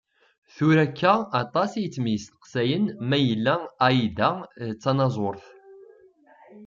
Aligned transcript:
Tura 0.55 0.81
akka, 0.87 1.13
aṭas 1.41 1.71
i 1.73 1.79
yettmesteqsayen 1.81 2.85
mayella 3.09 3.55
Ai-Da 3.87 4.31
d 4.73 4.75
tanaẓurt. 4.81 5.45